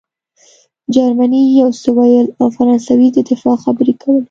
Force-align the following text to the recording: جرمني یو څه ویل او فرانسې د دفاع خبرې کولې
جرمني 0.93 1.41
یو 1.61 1.69
څه 1.81 1.89
ویل 1.97 2.27
او 2.41 2.47
فرانسې 2.55 3.07
د 3.13 3.17
دفاع 3.29 3.55
خبرې 3.63 3.93
کولې 4.01 4.19